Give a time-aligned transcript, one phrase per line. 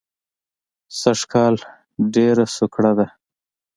[0.99, 1.55] سږ کال
[2.13, 3.07] ډېره سوکړه ده